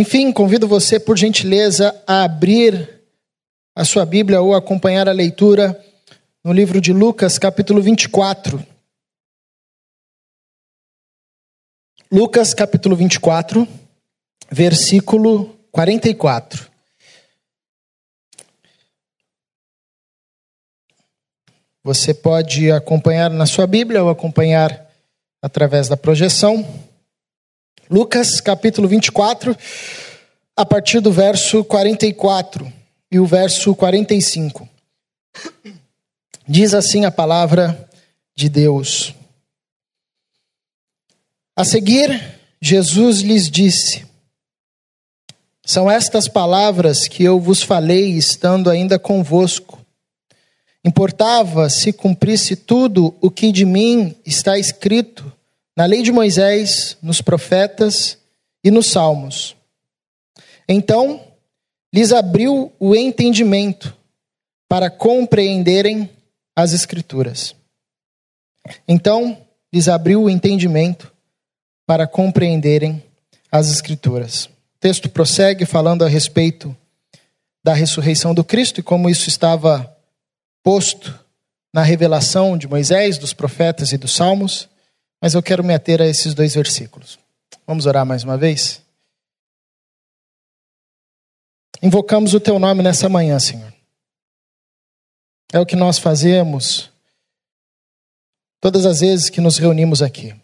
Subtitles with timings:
[0.00, 3.02] Enfim, convido você, por gentileza, a abrir
[3.76, 5.78] a sua Bíblia ou acompanhar a leitura
[6.42, 8.66] no livro de Lucas, capítulo 24.
[12.10, 13.68] Lucas, capítulo 24,
[14.50, 16.70] versículo 44.
[21.84, 24.90] Você pode acompanhar na sua Bíblia ou acompanhar
[25.42, 26.89] através da projeção.
[27.90, 29.56] Lucas capítulo 24,
[30.56, 32.72] a partir do verso 44
[33.10, 34.68] e o verso 45.
[36.46, 37.88] Diz assim a palavra
[38.36, 39.14] de Deus.
[41.56, 44.06] A seguir, Jesus lhes disse:
[45.66, 49.80] São estas palavras que eu vos falei estando ainda convosco
[50.84, 55.30] Importava se cumprisse tudo o que de mim está escrito
[55.80, 58.18] na lei de Moisés, nos profetas
[58.62, 59.56] e nos salmos.
[60.68, 61.26] Então
[61.90, 63.96] lhes abriu o entendimento
[64.68, 66.10] para compreenderem
[66.54, 67.56] as Escrituras.
[68.86, 69.40] Então
[69.72, 71.10] lhes abriu o entendimento
[71.86, 73.02] para compreenderem
[73.50, 74.50] as Escrituras.
[74.74, 76.76] O texto prossegue falando a respeito
[77.64, 79.96] da ressurreição do Cristo e como isso estava
[80.62, 81.18] posto
[81.72, 84.68] na revelação de Moisés, dos profetas e dos salmos,
[85.20, 87.18] mas eu quero me ater a esses dois versículos.
[87.66, 88.82] Vamos orar mais uma vez?
[91.82, 93.72] Invocamos o teu nome nessa manhã, Senhor.
[95.52, 96.90] É o que nós fazemos
[98.60, 100.34] todas as vezes que nos reunimos aqui.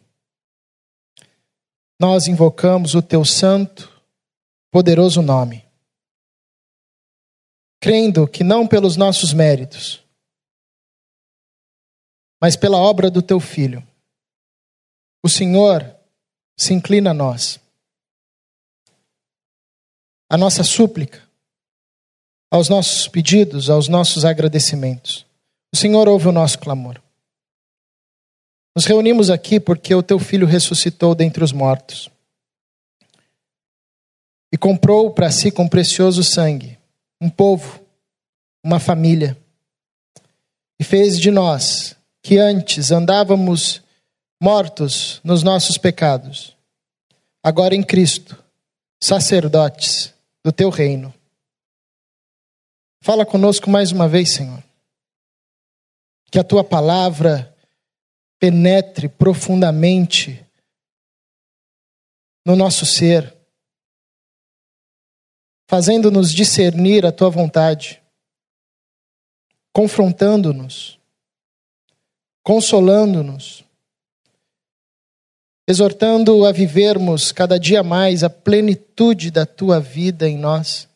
[1.98, 3.91] Nós invocamos o teu santo,
[4.70, 5.64] poderoso nome,
[7.80, 10.02] crendo que não pelos nossos méritos,
[12.41, 13.86] mas pela obra do teu filho.
[15.27, 15.92] O Senhor
[16.56, 17.58] se inclina a nós.
[20.30, 21.20] A nossa súplica,
[22.48, 25.27] aos nossos pedidos, aos nossos agradecimentos.
[25.74, 27.02] O Senhor ouve o nosso clamor.
[28.72, 32.08] Nos reunimos aqui porque o teu filho ressuscitou dentre os mortos
[34.53, 36.78] e comprou para si com precioso sangue
[37.20, 37.84] um povo,
[38.64, 39.37] uma família,
[40.78, 43.84] e fez de nós que antes andávamos
[44.41, 46.56] mortos nos nossos pecados,
[47.42, 48.42] agora em Cristo,
[49.02, 50.14] sacerdotes
[50.44, 51.12] do teu reino.
[53.02, 54.62] Fala conosco mais uma vez, Senhor.
[56.30, 57.56] Que a tua palavra
[58.38, 60.44] penetre profundamente
[62.44, 63.34] no nosso ser,
[65.69, 68.02] fazendo-nos discernir a tua vontade,
[69.72, 70.96] confrontando-nos
[72.46, 73.64] consolando-nos,
[75.66, 80.88] exortando a vivermos cada dia mais a plenitude da tua vida em nós,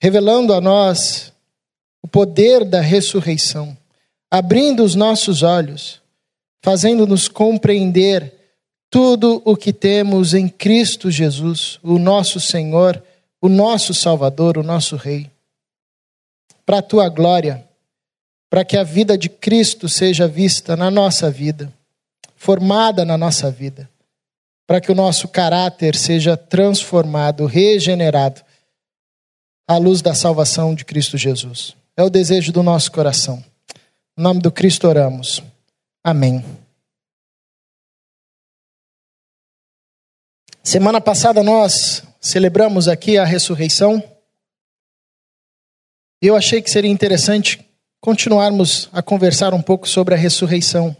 [0.00, 1.32] revelando a nós
[2.02, 3.76] o poder da ressurreição,
[4.30, 6.00] abrindo os nossos olhos,
[6.62, 8.32] fazendo-nos compreender
[8.90, 13.02] tudo o que temos em Cristo Jesus, o nosso Senhor,
[13.40, 15.30] o nosso Salvador, o nosso Rei.
[16.64, 17.66] Para a tua glória
[18.52, 21.72] para que a vida de Cristo seja vista na nossa vida,
[22.42, 23.88] formada na nossa vida,
[24.66, 28.42] para que o nosso caráter seja transformado, regenerado
[29.64, 31.76] à luz da salvação de Cristo Jesus.
[31.96, 33.44] É o desejo do nosso coração.
[34.18, 35.40] Em nome do Cristo oramos.
[36.02, 36.44] Amém.
[40.64, 44.02] Semana passada nós celebramos aqui a ressurreição.
[46.20, 47.64] Eu achei que seria interessante
[48.00, 50.96] continuarmos a conversar um pouco sobre a ressurreição.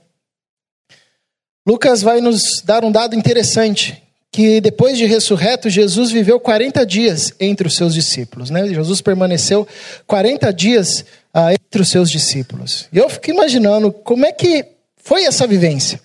[1.66, 4.02] Lucas vai nos dar um dado interessante,
[4.32, 8.50] que depois de ressurreto, Jesus viveu 40 dias entre os seus discípulos.
[8.50, 8.66] Né?
[8.68, 9.66] Jesus permaneceu
[10.06, 12.88] 40 dias ah, entre os seus discípulos.
[12.92, 14.64] E eu fico imaginando como é que
[14.96, 16.00] foi essa vivência.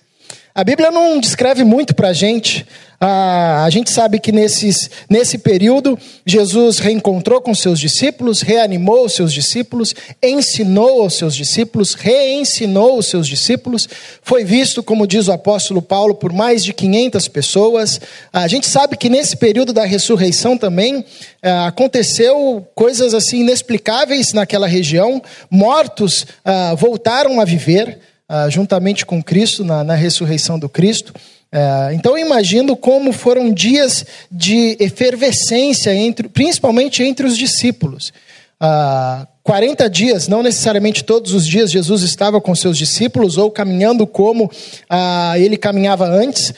[0.54, 2.66] A Bíblia não descreve muito para a gente
[3.00, 9.12] ah, a gente sabe que nesses, nesse período, Jesus reencontrou com seus discípulos, reanimou os
[9.12, 13.88] seus discípulos, ensinou aos seus discípulos, reensinou os seus discípulos,
[14.20, 18.00] foi visto, como diz o apóstolo Paulo, por mais de 500 pessoas.
[18.32, 21.04] A gente sabe que nesse período da ressurreição também
[21.40, 29.22] ah, aconteceu coisas assim inexplicáveis naquela região, mortos ah, voltaram a viver ah, juntamente com
[29.22, 31.14] Cristo, na, na ressurreição do Cristo.
[31.50, 38.12] É, então imagino como foram dias de efervescência, entre, principalmente entre os discípulos.
[38.60, 44.06] Ah, 40 dias, não necessariamente todos os dias Jesus estava com seus discípulos ou caminhando
[44.06, 44.50] como
[44.90, 46.52] ah, ele caminhava antes.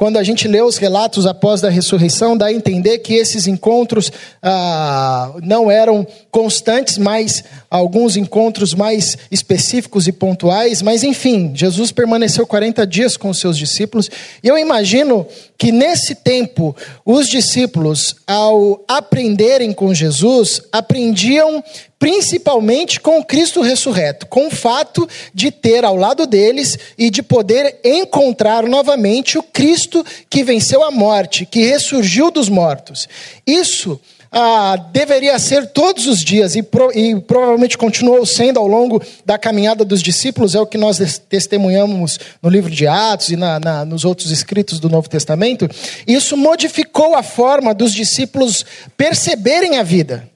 [0.00, 4.10] Quando a gente lê os relatos após a ressurreição, dá a entender que esses encontros
[4.42, 10.80] ah, não eram constantes, mas alguns encontros mais específicos e pontuais.
[10.80, 14.08] Mas, enfim, Jesus permaneceu 40 dias com os seus discípulos.
[14.42, 15.26] E eu imagino
[15.60, 16.74] que nesse tempo,
[17.04, 21.62] os discípulos, ao aprenderem com Jesus, aprendiam
[21.98, 27.78] principalmente com Cristo ressurreto, com o fato de ter ao lado deles e de poder
[27.84, 33.06] encontrar novamente o Cristo que venceu a morte, que ressurgiu dos mortos.
[33.46, 34.00] Isso
[34.32, 39.36] ah, deveria ser todos os dias e, pro, e, provavelmente continuou sendo ao longo da
[39.36, 40.98] caminhada dos discípulos, é o que nós
[41.28, 45.68] testemunhamos no livro de Atos e na, na, nos outros escritos do Novo Testamento.
[46.06, 48.64] Isso modificou a forma dos discípulos
[48.96, 50.28] perceberem a vida.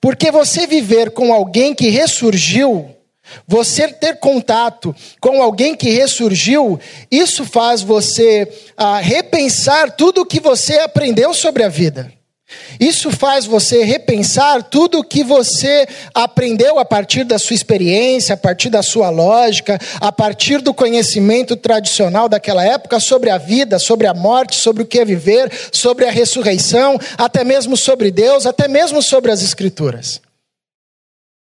[0.00, 2.88] Porque você viver com alguém que ressurgiu,
[3.46, 6.80] você ter contato com alguém que ressurgiu,
[7.10, 12.10] isso faz você ah, repensar tudo o que você aprendeu sobre a vida.
[12.78, 18.38] Isso faz você repensar tudo o que você aprendeu a partir da sua experiência, a
[18.38, 24.06] partir da sua lógica, a partir do conhecimento tradicional daquela época sobre a vida, sobre
[24.06, 28.68] a morte, sobre o que é viver, sobre a ressurreição, até mesmo sobre Deus, até
[28.68, 30.20] mesmo sobre as Escrituras.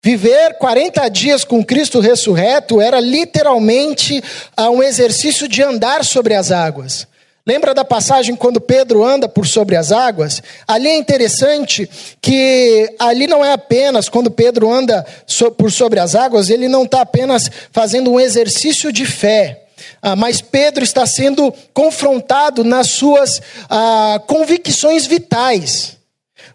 [0.04, 4.22] Viver 40 dias com Cristo ressurreto era literalmente
[4.54, 7.08] ah, um exercício de andar sobre as águas.
[7.46, 10.42] Lembra da passagem quando Pedro anda por sobre as águas?
[10.66, 11.88] Ali é interessante
[12.18, 15.04] que ali não é apenas quando Pedro anda
[15.58, 19.64] por sobre as águas, ele não está apenas fazendo um exercício de fé.
[20.00, 25.98] Ah, mas Pedro está sendo confrontado nas suas ah, convicções vitais.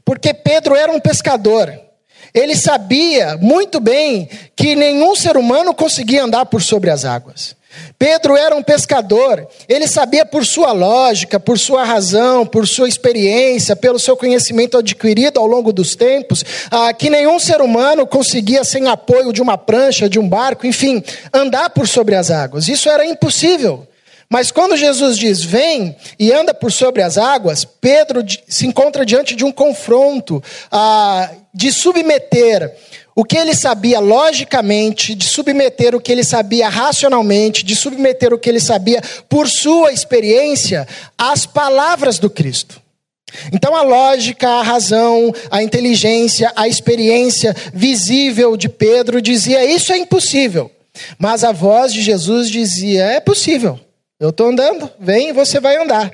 [0.03, 1.71] Porque Pedro era um pescador.
[2.33, 7.58] Ele sabia muito bem que nenhum ser humano conseguia andar por sobre as águas.
[7.98, 13.75] Pedro era um pescador, ele sabia por sua lógica, por sua razão, por sua experiência,
[13.75, 18.88] pelo seu conhecimento adquirido ao longo dos tempos, ah, que nenhum ser humano conseguia, sem
[18.88, 22.68] apoio de uma prancha, de um barco, enfim, andar por sobre as águas.
[22.68, 23.86] Isso era impossível.
[24.31, 29.36] Mas quando Jesus diz, vem e anda por sobre as águas, Pedro se encontra diante
[29.36, 32.71] de um confronto ah, de submeter
[33.15, 38.39] o que ele sabia logicamente, de submeter o que ele sabia racionalmente, de submeter o
[38.39, 42.81] que ele sabia por sua experiência às palavras do Cristo.
[43.53, 49.97] Então a lógica, a razão, a inteligência, a experiência visível de Pedro dizia: Isso é
[49.97, 50.71] impossível.
[51.17, 53.79] Mas a voz de Jesus dizia: É possível.
[54.19, 56.11] Eu estou andando, vem e você vai andar.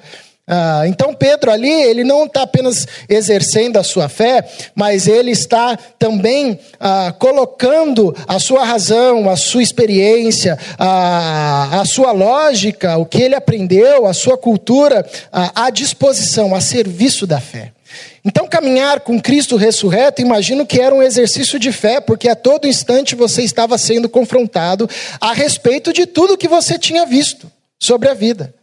[0.47, 5.75] Ah, então Pedro ali, ele não está apenas exercendo a sua fé, mas ele está
[5.97, 13.23] também ah, colocando a sua razão, a sua experiência, a, a sua lógica, o que
[13.23, 17.71] ele aprendeu, a sua cultura ah, à disposição, a serviço da fé.
[18.23, 22.67] Então, caminhar com Cristo ressurreto, imagino que era um exercício de fé, porque a todo
[22.67, 24.87] instante você estava sendo confrontado
[25.19, 28.53] a respeito de tudo que você tinha visto sobre a vida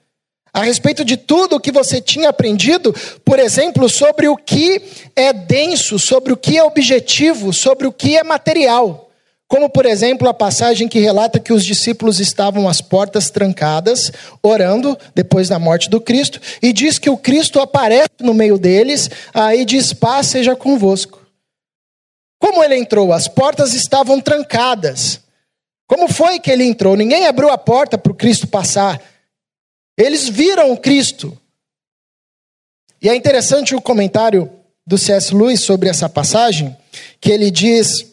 [0.53, 2.95] a respeito de tudo o que você tinha aprendido,
[3.25, 4.83] por exemplo, sobre o que
[5.17, 9.09] é denso, sobre o que é objetivo, sobre o que é material.
[9.49, 14.11] Como, por exemplo, a passagem que relata que os discípulos estavam às portas trancadas,
[14.43, 19.11] orando depois da morte do Cristo, e diz que o Cristo aparece no meio deles,
[19.33, 21.21] aí diz: paz seja convosco.
[22.39, 23.13] Como ele entrou?
[23.13, 25.21] As portas estavam trancadas.
[25.87, 26.97] Como foi que ele entrou?
[26.97, 29.01] Ninguém abriu a porta para o Cristo passar.
[29.97, 31.39] Eles viram Cristo.
[33.01, 34.51] E é interessante o comentário
[34.87, 35.35] do C.S.
[35.35, 36.77] Lewis sobre essa passagem,
[37.21, 38.13] que ele diz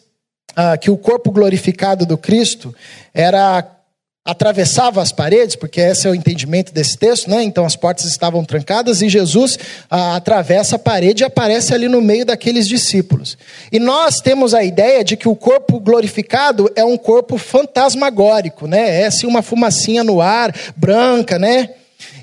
[0.56, 2.74] ah, que o corpo glorificado do Cristo
[3.14, 3.79] era
[4.24, 7.42] atravessava as paredes, porque esse é o entendimento desse texto, né?
[7.42, 9.58] Então as portas estavam trancadas e Jesus
[9.90, 13.38] ah, atravessa a parede e aparece ali no meio daqueles discípulos.
[13.72, 19.00] E nós temos a ideia de que o corpo glorificado é um corpo fantasmagórico, né?
[19.02, 21.70] É assim uma fumacinha no ar, branca, né?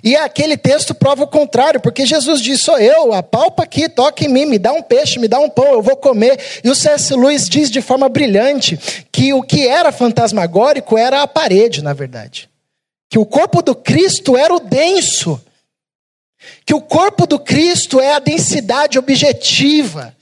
[0.03, 4.27] E aquele texto prova o contrário, porque Jesus diz: sou eu, apalpa aqui, toca em
[4.27, 6.39] mim, me dá um peixe, me dá um pão, eu vou comer.
[6.63, 7.13] E o C.S.
[7.15, 8.77] Lewis diz de forma brilhante
[9.11, 12.49] que o que era fantasmagórico era a parede, na verdade.
[13.09, 15.41] Que o corpo do Cristo era o denso.
[16.65, 20.15] Que o corpo do Cristo é a densidade objetiva.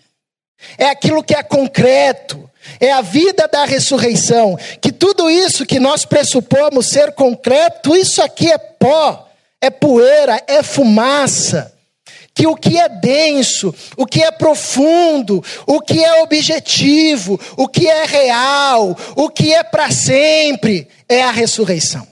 [0.77, 2.49] É aquilo que é concreto.
[2.79, 4.57] É a vida da ressurreição.
[4.79, 9.24] Que tudo isso que nós pressupomos ser concreto, isso aqui é pó
[9.65, 11.73] é poeira, é fumaça.
[12.33, 17.87] Que o que é denso, o que é profundo, o que é objetivo, o que
[17.87, 22.05] é real, o que é para sempre, é a ressurreição.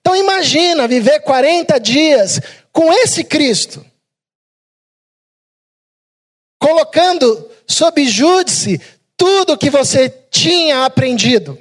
[0.00, 2.40] Então imagina viver 40 dias
[2.72, 3.84] com esse Cristo,
[6.58, 8.80] colocando sob júdice
[9.18, 11.58] tudo que você tinha aprendido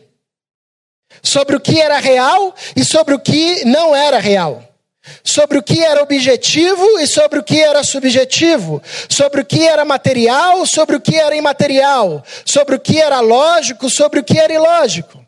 [1.21, 4.75] sobre o que era real e sobre o que não era real.
[5.24, 9.85] Sobre o que era objetivo e sobre o que era subjetivo, sobre o que era
[9.85, 14.53] material, sobre o que era imaterial, sobre o que era lógico, sobre o que era
[14.53, 15.25] ilógico.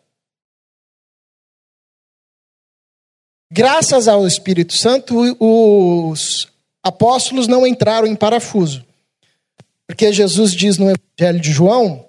[3.51, 6.47] Graças ao Espírito Santo, os
[6.83, 8.85] apóstolos não entraram em parafuso.
[9.85, 12.06] Porque Jesus diz no Evangelho de João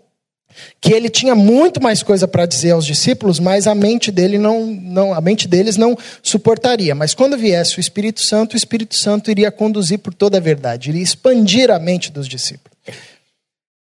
[0.81, 4.67] que ele tinha muito mais coisa para dizer aos discípulos, mas a mente dele não,
[4.67, 6.95] não, a mente deles não suportaria.
[6.95, 10.91] Mas quando viesse o Espírito Santo, o Espírito Santo iria conduzir por toda a verdade,
[10.91, 12.77] iria expandir a mente dos discípulos.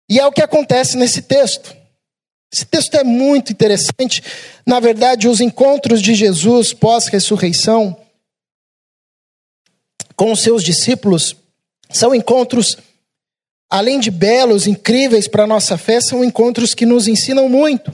[0.10, 1.76] E é o que acontece nesse texto.
[2.54, 4.22] Esse texto é muito interessante.
[4.66, 7.98] Na verdade, os encontros de Jesus pós-ressurreição
[10.18, 11.36] com os seus discípulos
[11.90, 12.78] são encontros
[13.72, 17.92] além de belos, incríveis para a nossa fé, são encontros que nos ensinam muito.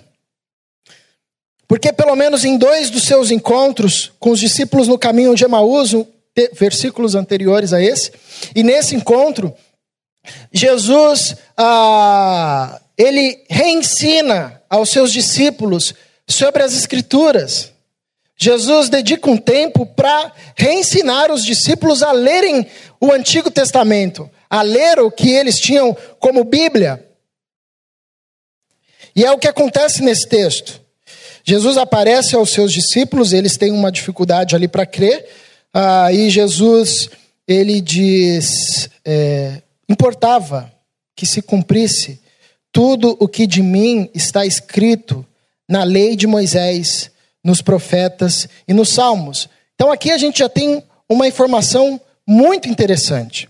[1.67, 5.93] Porque, pelo menos em dois dos seus encontros com os discípulos no caminho de Emaús,
[6.53, 8.11] versículos anteriores a esse,
[8.55, 9.53] e nesse encontro,
[10.51, 15.93] Jesus, ah, ele reensina aos seus discípulos
[16.27, 17.71] sobre as Escrituras.
[18.37, 22.67] Jesus dedica um tempo para reensinar os discípulos a lerem
[23.01, 27.03] o Antigo Testamento, a ler o que eles tinham como Bíblia.
[29.15, 30.79] E é o que acontece nesse texto.
[31.43, 35.25] Jesus aparece aos seus discípulos, eles têm uma dificuldade ali para crer,
[35.73, 37.09] ah, e Jesus,
[37.47, 40.71] ele diz: é, importava
[41.15, 42.21] que se cumprisse
[42.71, 45.25] tudo o que de mim está escrito
[45.67, 47.09] na lei de Moisés,
[47.47, 49.47] nos profetas e nos salmos.
[49.73, 53.47] Então aqui a gente já tem uma informação muito interessante.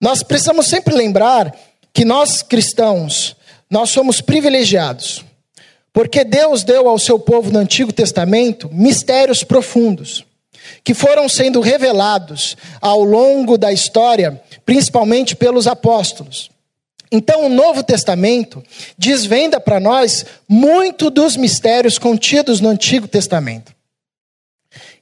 [0.00, 1.52] Nós precisamos sempre lembrar
[1.92, 3.34] que nós cristãos,
[3.68, 5.24] nós somos privilegiados.
[5.92, 10.24] Porque Deus deu ao seu povo no Antigo Testamento mistérios profundos,
[10.84, 16.50] que foram sendo revelados ao longo da história, principalmente pelos apóstolos.
[17.10, 18.62] Então, o Novo Testamento
[18.98, 23.76] desvenda para nós muito dos mistérios contidos no Antigo Testamento.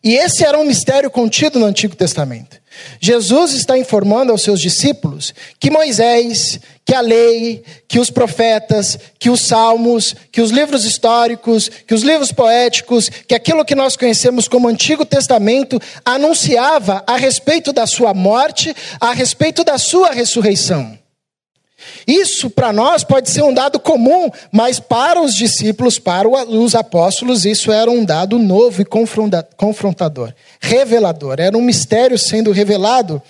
[0.03, 2.61] E esse era um mistério contido no Antigo Testamento.
[3.01, 9.31] Jesus está informando aos seus discípulos que Moisés, que a lei, que os profetas, que
[9.31, 14.47] os salmos, que os livros históricos, que os livros poéticos, que aquilo que nós conhecemos
[14.47, 20.99] como Antigo Testamento anunciava a respeito da sua morte, a respeito da sua ressurreição.
[22.07, 27.45] Isso para nós pode ser um dado comum, mas para os discípulos, para os apóstolos,
[27.45, 31.37] isso era um dado novo e confrontador, revelador.
[31.39, 33.21] Era um mistério sendo revelado,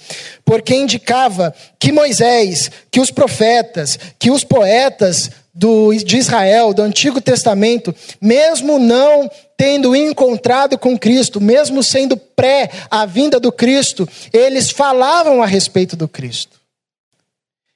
[0.45, 7.21] porque indicava que Moisés, que os profetas, que os poetas do, de Israel, do Antigo
[7.21, 14.71] Testamento, mesmo não tendo encontrado com Cristo, mesmo sendo pré a vinda do Cristo, eles
[14.71, 16.64] falavam a respeito do Cristo.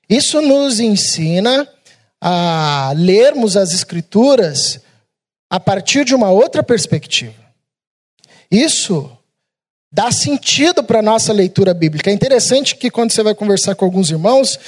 [0.09, 1.69] Isso nos ensina
[2.21, 4.81] a lermos as Escrituras
[5.51, 7.35] a partir de uma outra perspectiva.
[8.51, 9.11] Isso
[9.93, 12.11] dá sentido para a nossa leitura bíblica.
[12.11, 14.59] É interessante que quando você vai conversar com alguns irmãos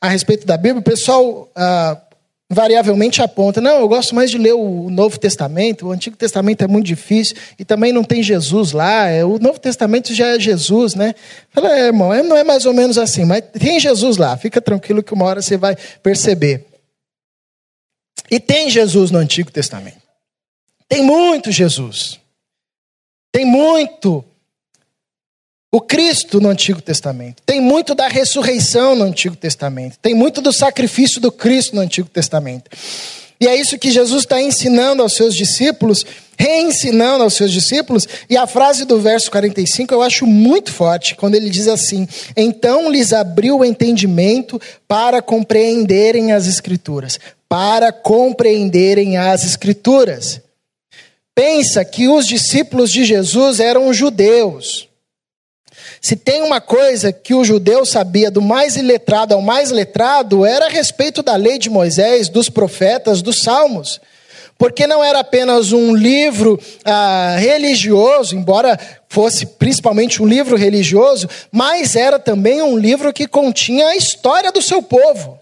[0.00, 2.00] a respeito da Bíblia, o pessoal ah,
[2.50, 6.66] variavelmente aponta: não, eu gosto mais de ler o Novo Testamento, o Antigo Testamento é
[6.66, 10.94] muito difícil e também não tem Jesus lá, é, o Novo Testamento já é Jesus,
[10.94, 11.14] né?
[11.50, 14.60] Fala, é, irmão, é, não é mais ou menos assim, mas tem Jesus lá, fica
[14.60, 16.66] tranquilo que uma hora você vai perceber.
[18.30, 20.02] E tem Jesus no Antigo Testamento.
[20.88, 22.20] Tem muito Jesus.
[23.32, 24.24] Tem muito
[25.70, 27.42] o Cristo no Antigo Testamento.
[27.44, 29.98] Tem muito da ressurreição no Antigo Testamento.
[30.00, 32.70] Tem muito do sacrifício do Cristo no Antigo Testamento.
[33.40, 36.04] E é isso que Jesus está ensinando aos seus discípulos,
[36.36, 38.08] reensinando aos seus discípulos.
[38.28, 42.90] E a frase do verso 45 eu acho muito forte, quando ele diz assim: Então
[42.90, 47.20] lhes abriu o entendimento para compreenderem as Escrituras.
[47.48, 50.40] Para compreenderem as Escrituras.
[51.34, 54.87] Pensa que os discípulos de Jesus eram judeus.
[56.08, 60.64] Se tem uma coisa que o judeu sabia do mais iletrado ao mais letrado, era
[60.64, 64.00] a respeito da lei de Moisés, dos profetas, dos salmos.
[64.56, 71.94] Porque não era apenas um livro ah, religioso, embora fosse principalmente um livro religioso, mas
[71.94, 75.38] era também um livro que continha a história do seu povo.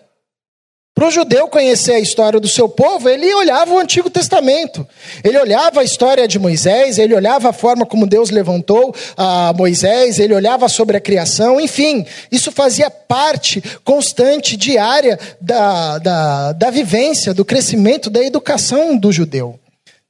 [0.96, 4.88] Para o judeu conhecer a história do seu povo, ele olhava o Antigo Testamento.
[5.22, 10.18] Ele olhava a história de Moisés, ele olhava a forma como Deus levantou a Moisés,
[10.18, 17.34] ele olhava sobre a criação, enfim, isso fazia parte constante, diária da, da, da vivência,
[17.34, 19.60] do crescimento, da educação do judeu.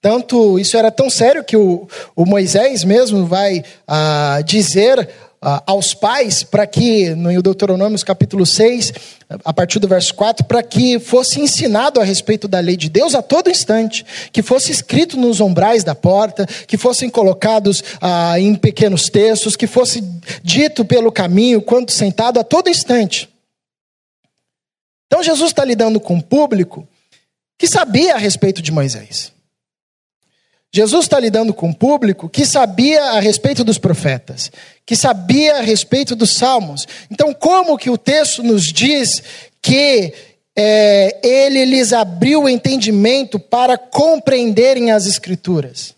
[0.01, 5.95] Tanto isso era tão sério que o, o Moisés mesmo vai ah, dizer ah, aos
[5.95, 8.93] pais para que, no Deuteronômio capítulo 6,
[9.45, 13.15] a partir do verso 4, para que fosse ensinado a respeito da lei de Deus
[13.15, 18.55] a todo instante, que fosse escrito nos umbrais da porta, que fossem colocados ah, em
[18.55, 20.03] pequenos textos, que fosse
[20.43, 23.29] dito pelo caminho, quando sentado, a todo instante.
[25.07, 26.89] Então Jesus está lidando com um público
[27.59, 29.36] que sabia a respeito de Moisés.
[30.77, 34.53] Jesus está lidando com um público que sabia a respeito dos profetas,
[34.85, 36.87] que sabia a respeito dos salmos.
[37.11, 39.23] Então, como que o texto nos diz
[39.63, 40.13] que
[40.55, 45.95] é, ele lhes abriu o entendimento para compreenderem as Escrituras?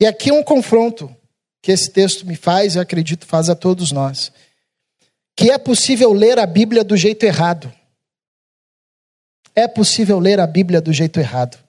[0.00, 1.14] E aqui um confronto
[1.60, 4.32] que esse texto me faz, e acredito faz a todos nós,
[5.36, 7.70] que é possível ler a Bíblia do jeito errado.
[9.54, 11.63] É possível ler a Bíblia do jeito errado.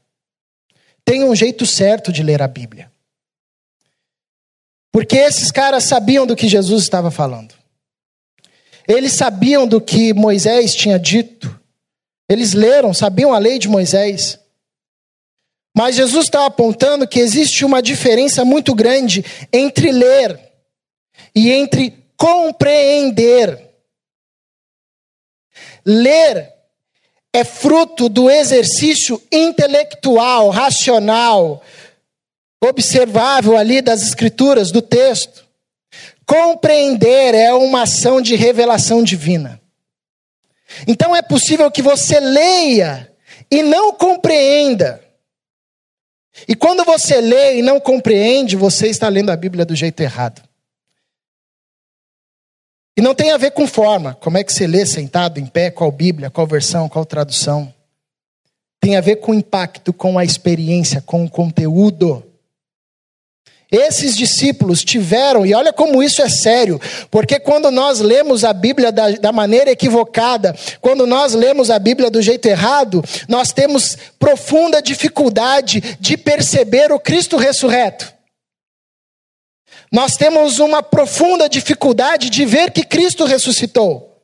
[1.05, 2.91] Tem um jeito certo de ler a Bíblia.
[4.91, 7.53] Porque esses caras sabiam do que Jesus estava falando.
[8.87, 11.59] Eles sabiam do que Moisés tinha dito.
[12.29, 14.39] Eles leram, sabiam a lei de Moisés.
[15.75, 20.39] Mas Jesus está apontando que existe uma diferença muito grande entre ler
[21.35, 23.61] e entre compreender.
[25.85, 26.54] Ler
[27.35, 31.61] é fruto do exercício intelectual, racional,
[32.63, 35.45] observável ali das escrituras, do texto.
[36.25, 39.59] Compreender é uma ação de revelação divina.
[40.87, 43.11] Então é possível que você leia
[43.51, 45.03] e não compreenda.
[46.47, 50.41] E quando você lê e não compreende, você está lendo a Bíblia do jeito errado.
[52.97, 55.69] E não tem a ver com forma, como é que você lê sentado, em pé,
[55.69, 57.73] qual Bíblia, qual versão, qual tradução.
[58.79, 62.23] Tem a ver com impacto, com a experiência, com o conteúdo.
[63.69, 66.79] Esses discípulos tiveram, e olha como isso é sério,
[67.11, 72.09] porque quando nós lemos a Bíblia da, da, maneira equivocada, quando nós lemos a Bíblia
[72.09, 78.14] do jeito errado, nós temos profunda dificuldade de perceber o Cristo ressurreto.
[79.95, 84.21] Nós temos uma profunda dificuldade de ver que Cristo ressuscitou.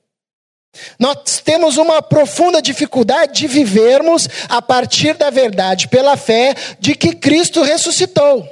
[0.99, 7.15] Nós temos uma profunda dificuldade de vivermos a partir da verdade, pela fé, de que
[7.15, 8.45] Cristo ressuscitou.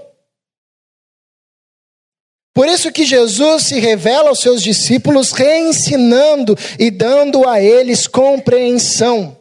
[2.54, 9.38] Por isso que Jesus se revela aos seus discípulos, reensinando e dando a eles compreensão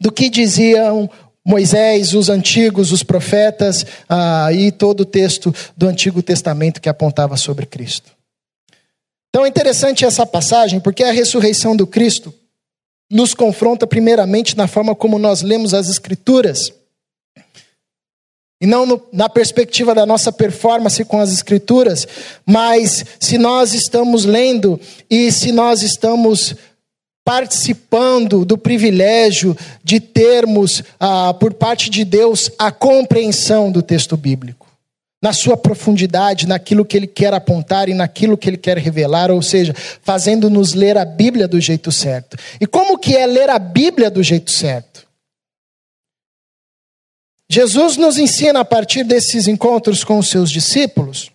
[0.00, 1.10] do que diziam
[1.48, 7.38] Moisés, os antigos, os profetas ah, e todo o texto do Antigo Testamento que apontava
[7.38, 8.12] sobre Cristo.
[9.30, 12.34] Então é interessante essa passagem, porque a ressurreição do Cristo
[13.10, 16.70] nos confronta primeiramente na forma como nós lemos as Escrituras.
[18.60, 22.06] E não no, na perspectiva da nossa performance com as Escrituras,
[22.44, 26.54] mas se nós estamos lendo e se nós estamos
[27.28, 34.66] participando do privilégio de termos, ah, por parte de Deus, a compreensão do texto bíblico,
[35.22, 39.42] na sua profundidade, naquilo que ele quer apontar e naquilo que ele quer revelar, ou
[39.42, 42.38] seja, fazendo-nos ler a Bíblia do jeito certo.
[42.58, 45.06] E como que é ler a Bíblia do jeito certo?
[47.46, 51.30] Jesus nos ensina a partir desses encontros com os seus discípulos,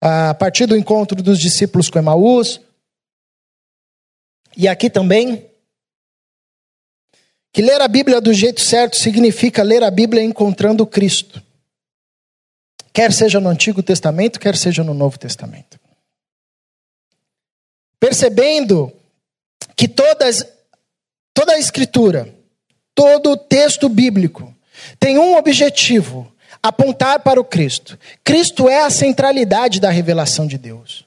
[0.00, 2.60] a partir do encontro dos discípulos com Emaús,
[4.56, 5.50] e aqui também,
[7.52, 11.42] que ler a Bíblia do jeito certo significa ler a Bíblia encontrando Cristo.
[12.92, 15.80] Quer seja no Antigo Testamento, quer seja no Novo Testamento.
[17.98, 18.92] Percebendo
[19.76, 20.46] que todas,
[21.32, 22.34] toda a Escritura,
[22.94, 24.54] todo o texto bíblico
[24.98, 27.98] tem um objetivo: apontar para o Cristo.
[28.24, 31.06] Cristo é a centralidade da revelação de Deus.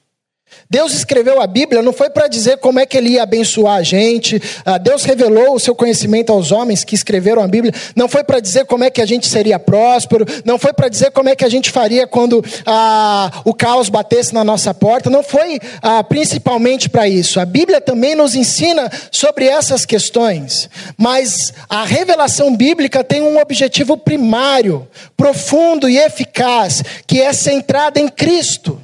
[0.68, 3.82] Deus escreveu a Bíblia não foi para dizer como é que ele ia abençoar a
[3.82, 4.42] gente.
[4.64, 7.72] Ah, Deus revelou o seu conhecimento aos homens que escreveram a Bíblia.
[7.94, 10.26] Não foi para dizer como é que a gente seria próspero.
[10.44, 14.34] Não foi para dizer como é que a gente faria quando ah, o caos batesse
[14.34, 15.08] na nossa porta.
[15.08, 17.38] Não foi ah, principalmente para isso.
[17.38, 20.68] A Bíblia também nos ensina sobre essas questões.
[20.96, 28.08] Mas a revelação bíblica tem um objetivo primário, profundo e eficaz, que é centrada em
[28.08, 28.80] Cristo.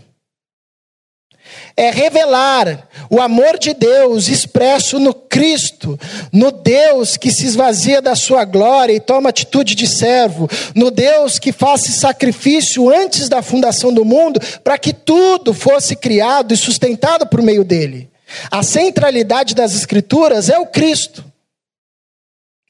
[1.77, 5.99] É revelar o amor de Deus expresso no Cristo,
[6.33, 11.39] no Deus que se esvazia da sua glória e toma atitude de servo, no Deus
[11.39, 17.27] que faz sacrifício antes da fundação do mundo para que tudo fosse criado e sustentado
[17.27, 18.11] por meio dele.
[18.51, 21.25] A centralidade das Escrituras é o Cristo.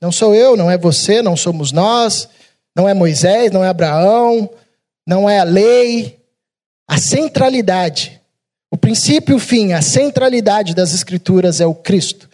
[0.00, 2.28] Não sou eu, não é você, não somos nós,
[2.74, 4.50] não é Moisés, não é Abraão,
[5.06, 6.18] não é a lei.
[6.88, 8.20] A centralidade,
[8.82, 12.28] princípio e o fim, a centralidade das Escrituras é o Cristo.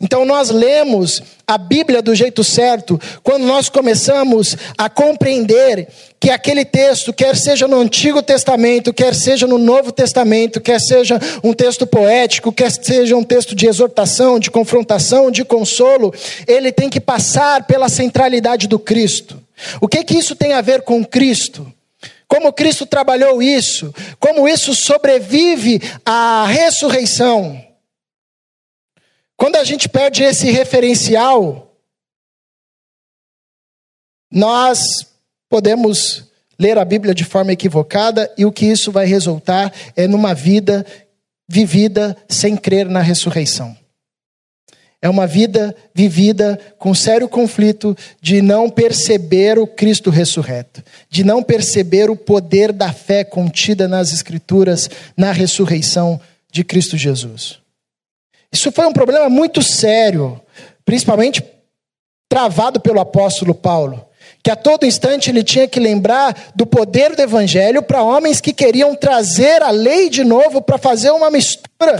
[0.00, 5.88] Então nós lemos a Bíblia do jeito certo quando nós começamos a compreender
[6.20, 11.18] que aquele texto, quer seja no Antigo Testamento, quer seja no Novo Testamento, quer seja
[11.42, 16.14] um texto poético, quer seja um texto de exortação, de confrontação, de consolo,
[16.46, 19.42] ele tem que passar pela centralidade do Cristo.
[19.80, 21.66] O que que isso tem a ver com Cristo?
[22.32, 23.92] Como Cristo trabalhou isso?
[24.18, 27.62] Como isso sobrevive à ressurreição?
[29.36, 31.76] Quando a gente perde esse referencial,
[34.30, 34.80] nós
[35.46, 40.32] podemos ler a Bíblia de forma equivocada e o que isso vai resultar é numa
[40.32, 40.86] vida
[41.46, 43.76] vivida sem crer na ressurreição.
[45.02, 51.42] É uma vida vivida com sério conflito de não perceber o Cristo ressurreto, de não
[51.42, 56.20] perceber o poder da fé contida nas Escrituras, na ressurreição
[56.52, 57.58] de Cristo Jesus.
[58.52, 60.40] Isso foi um problema muito sério,
[60.84, 61.42] principalmente
[62.28, 64.06] travado pelo apóstolo Paulo,
[64.40, 68.52] que a todo instante ele tinha que lembrar do poder do evangelho para homens que
[68.52, 71.98] queriam trazer a lei de novo para fazer uma mistura,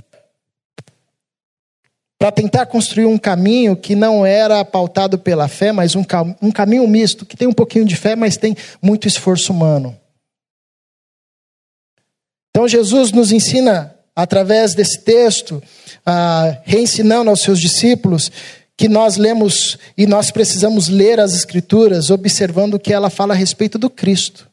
[2.22, 6.04] para tentar construir um caminho que não era pautado pela fé, mas um,
[6.40, 9.98] um caminho misto, que tem um pouquinho de fé, mas tem muito esforço humano.
[12.50, 15.61] Então Jesus nos ensina através desse texto,
[16.06, 18.30] ah, reensinando aos seus discípulos
[18.76, 23.80] que nós lemos e nós precisamos ler as Escrituras observando que ela fala a respeito
[23.80, 24.48] do Cristo.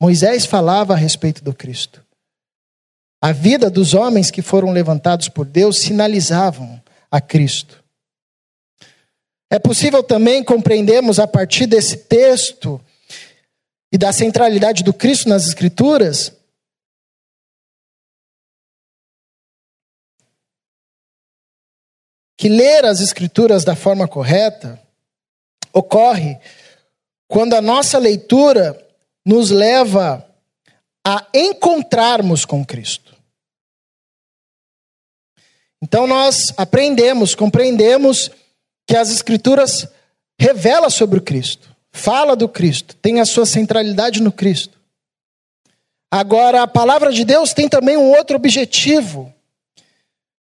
[0.00, 2.00] Moisés falava a respeito do Cristo.
[3.20, 7.84] A vida dos homens que foram levantados por Deus sinalizavam a Cristo.
[9.50, 12.80] É possível também compreendermos a partir desse texto
[13.92, 16.32] e da centralidade do Cristo nas Escrituras
[22.38, 24.80] que ler as Escrituras da forma correta
[25.74, 26.38] ocorre
[27.28, 28.88] quando a nossa leitura
[29.26, 30.26] nos leva
[31.06, 33.16] a encontrarmos com Cristo.
[35.82, 38.30] Então nós aprendemos, compreendemos
[38.86, 39.88] que as Escrituras
[40.38, 44.78] revela sobre o Cristo, fala do Cristo, tem a sua centralidade no Cristo.
[46.10, 49.32] Agora, a palavra de Deus tem também um outro objetivo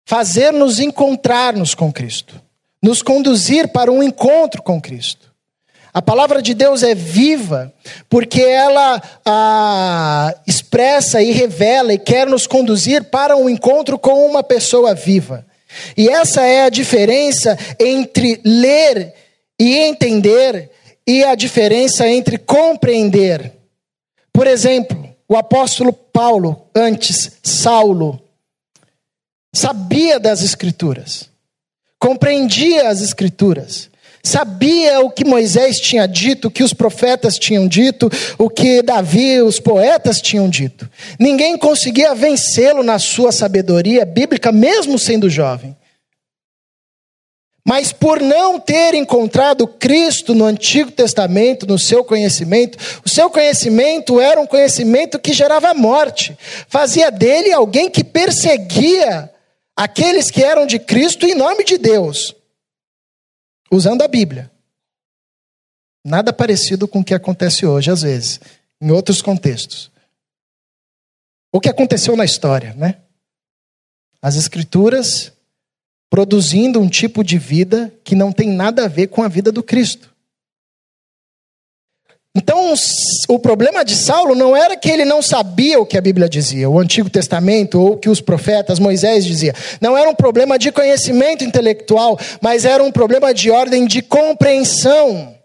[0.04, 2.42] fazer-nos encontrar-nos com Cristo,
[2.82, 5.29] nos conduzir para um encontro com Cristo.
[5.94, 7.74] A palavra de Deus é viva,
[8.08, 14.44] porque ela ah, expressa e revela e quer nos conduzir para um encontro com uma
[14.44, 15.46] pessoa viva.
[15.98, 19.14] E essa é a diferença entre ler
[19.60, 20.70] e entender,
[21.06, 23.52] e a diferença entre compreender.
[24.32, 28.22] Por exemplo, o apóstolo Paulo, antes Saulo,
[29.54, 31.30] sabia das Escrituras,
[31.98, 33.90] compreendia as Escrituras,
[34.30, 39.42] sabia o que Moisés tinha dito, o que os profetas tinham dito, o que Davi,
[39.42, 40.90] os poetas tinham dito.
[41.20, 45.76] Ninguém conseguia vencê-lo na sua sabedoria bíblica, mesmo sendo jovem.
[47.66, 54.20] Mas por não ter encontrado Cristo no Antigo Testamento, no seu conhecimento, o seu conhecimento
[54.20, 56.38] era um conhecimento que gerava morte,
[56.68, 59.30] fazia dele alguém que perseguia
[59.76, 62.36] aqueles que eram de Cristo em nome de Deus,
[63.72, 64.52] usando a Bíblia.
[66.06, 68.40] Nada parecido com o que acontece hoje, às vezes,
[68.82, 69.92] em outros contextos.
[71.52, 73.02] O que aconteceu na história, né?
[74.22, 75.32] As Escrituras
[76.10, 79.62] produzindo um tipo de vida que não tem nada a ver com a vida do
[79.62, 80.09] Cristo.
[82.36, 82.74] Então,
[83.28, 86.70] o problema de Saulo não era que ele não sabia o que a Bíblia dizia,
[86.70, 89.54] o Antigo Testamento, ou o que os profetas, Moisés dizia.
[89.82, 95.36] Não era um problema de conhecimento intelectual, mas era um problema de ordem de compreensão.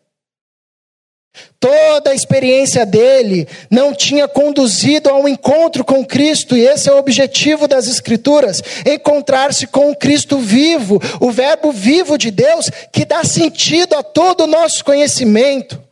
[1.58, 6.92] Toda a experiência dele não tinha conduzido a um encontro com Cristo, e esse é
[6.92, 13.06] o objetivo das Escrituras: encontrar-se com o Cristo vivo, o Verbo vivo de Deus, que
[13.06, 15.83] dá sentido a todo o nosso conhecimento.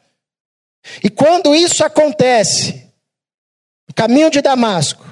[1.03, 2.87] E quando isso acontece,
[3.89, 5.07] no caminho de Damasco,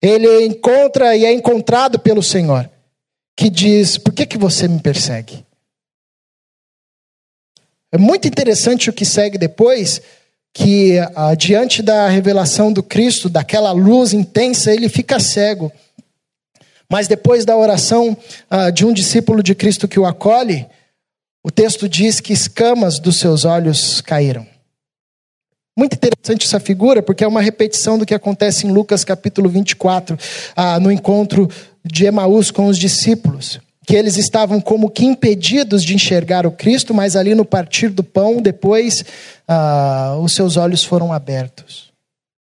[0.00, 2.68] ele encontra e é encontrado pelo Senhor,
[3.36, 5.44] que diz: Por que, que você me persegue?
[7.92, 10.00] É muito interessante o que segue depois,
[10.52, 15.70] que ah, diante da revelação do Cristo, daquela luz intensa, ele fica cego.
[16.90, 18.16] Mas depois da oração
[18.50, 20.66] ah, de um discípulo de Cristo que o acolhe,
[21.44, 24.46] o texto diz que escamas dos seus olhos caíram.
[25.76, 30.18] Muito interessante essa figura, porque é uma repetição do que acontece em Lucas capítulo 24,
[30.54, 31.48] ah, no encontro
[31.84, 33.58] de Emaús com os discípulos.
[33.84, 38.04] Que eles estavam como que impedidos de enxergar o Cristo, mas ali no partir do
[38.04, 39.02] pão, depois
[39.48, 41.90] ah, os seus olhos foram abertos.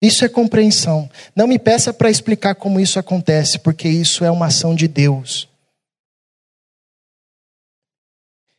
[0.02, 1.10] Isso é compreensão.
[1.36, 5.50] Não me peça para explicar como isso acontece, porque isso é uma ação de Deus.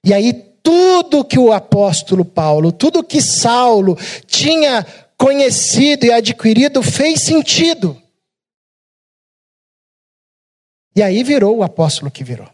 [0.04, 4.86] E aí tudo que o apóstolo Paulo, tudo que Saulo tinha
[5.18, 8.00] conhecido e adquirido fez sentido.
[10.94, 12.48] E aí virou o apóstolo que virou.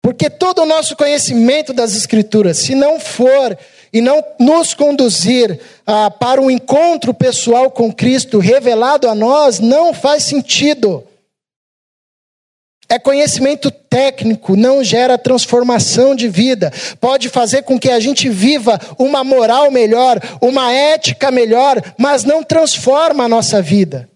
[0.00, 3.58] Porque todo o nosso conhecimento das Escrituras, se não for
[3.92, 9.92] e não nos conduzir ah, para um encontro pessoal com Cristo revelado a nós, não
[9.92, 11.04] faz sentido.
[12.92, 16.70] É conhecimento técnico, não gera transformação de vida.
[17.00, 22.44] Pode fazer com que a gente viva uma moral melhor, uma ética melhor, mas não
[22.44, 24.10] transforma a nossa vida.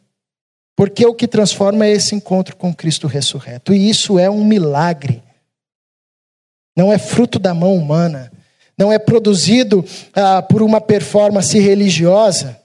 [0.77, 3.73] Porque o que transforma é esse encontro com Cristo ressurreto.
[3.73, 5.23] E isso é um milagre.
[6.77, 8.31] Não é fruto da mão humana.
[8.77, 12.61] Não é produzido ah, por uma performance religiosa.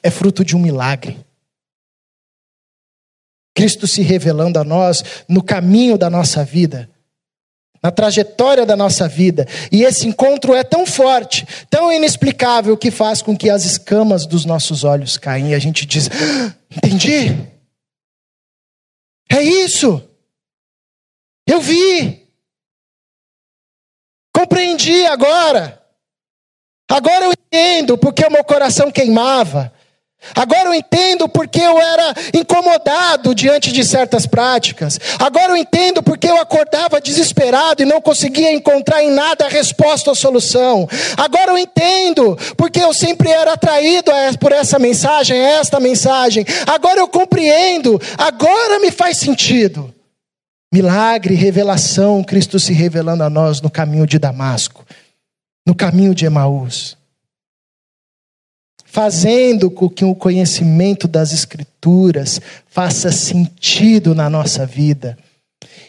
[0.00, 1.18] É fruto de um milagre.
[3.54, 6.90] Cristo se revelando a nós no caminho da nossa vida,
[7.82, 9.46] na trajetória da nossa vida.
[9.70, 14.44] E esse encontro é tão forte, tão inexplicável, que faz com que as escamas dos
[14.44, 17.36] nossos olhos caem e a gente diz: ah, Entendi.
[19.30, 20.02] É isso.
[21.46, 22.28] Eu vi.
[24.34, 25.82] Compreendi agora.
[26.90, 29.72] Agora eu entendo porque o meu coração queimava.
[30.34, 34.98] Agora eu entendo porque eu era incomodado diante de certas práticas.
[35.18, 40.10] Agora eu entendo porque eu acordava desesperado e não conseguia encontrar em nada a resposta
[40.10, 40.88] ou solução.
[41.16, 46.46] Agora eu entendo porque eu sempre era atraído por essa mensagem, esta mensagem.
[46.66, 48.00] Agora eu compreendo.
[48.16, 49.92] Agora me faz sentido.
[50.72, 54.86] Milagre, revelação, Cristo se revelando a nós no caminho de Damasco,
[55.66, 56.96] no caminho de Emaús
[58.92, 65.16] fazendo com que o conhecimento das Escrituras faça sentido na nossa vida.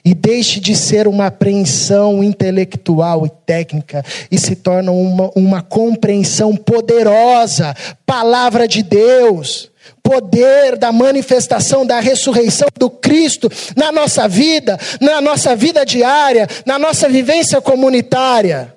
[0.05, 6.55] E deixe de ser uma apreensão intelectual e técnica e se torne uma, uma compreensão
[6.55, 9.69] poderosa, palavra de Deus,
[10.01, 16.79] poder da manifestação da ressurreição do Cristo na nossa vida, na nossa vida diária, na
[16.79, 18.73] nossa vivência comunitária,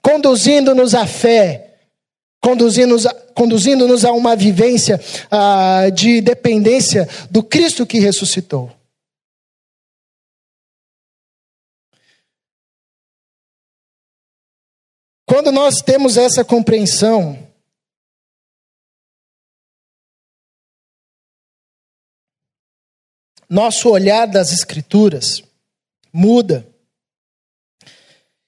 [0.00, 1.65] conduzindo-nos à fé
[2.46, 8.70] conduzindo-nos a, conduzindo a uma vivência ah, de dependência do Cristo que ressuscitou.
[15.28, 17.36] Quando nós temos essa compreensão,
[23.50, 25.42] nosso olhar das Escrituras
[26.12, 26.64] muda.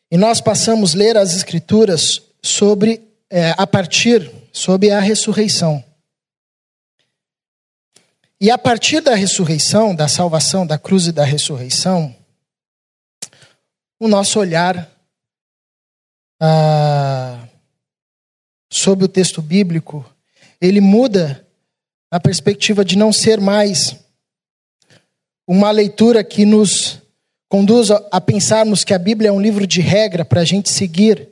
[0.08, 5.84] E nós passamos a ler as Escrituras sobre é, a partir sobre a ressurreição.
[8.40, 12.14] E a partir da ressurreição, da salvação, da cruz e da ressurreição,
[13.98, 14.88] o nosso olhar
[16.40, 17.48] ah,
[18.72, 20.08] sobre o texto bíblico,
[20.60, 21.44] ele muda
[22.10, 23.96] a perspectiva de não ser mais
[25.46, 27.02] uma leitura que nos
[27.48, 31.28] conduz a pensarmos que a Bíblia é um livro de regra para a gente seguir,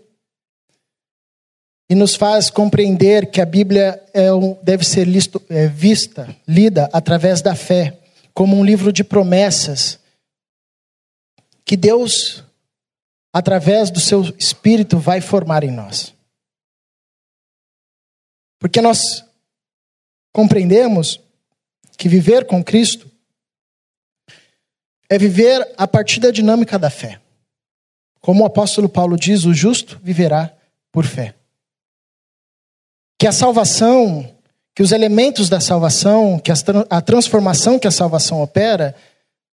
[1.88, 6.90] e nos faz compreender que a Bíblia é um, deve ser listo, é, vista, lida
[6.92, 7.99] através da fé,
[8.35, 9.99] como um livro de promessas
[11.64, 12.44] que Deus,
[13.33, 16.12] através do seu Espírito, vai formar em nós.
[18.59, 19.25] Porque nós
[20.33, 21.20] compreendemos
[21.96, 23.11] que viver com Cristo
[25.09, 27.20] é viver a partir da dinâmica da fé.
[28.20, 30.53] Como o apóstolo Paulo diz, o justo viverá
[30.90, 31.36] por fé
[33.18, 34.37] que a salvação,
[34.74, 36.52] que os elementos da salvação, que
[36.90, 38.94] a transformação que a salvação opera,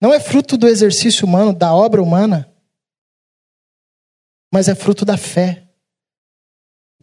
[0.02, 2.50] não é fruto do exercício humano, da obra humana,
[4.52, 5.64] mas é fruto da fé,